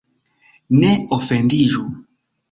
Ne 0.83 0.89
ofendiĝu! 1.17 1.83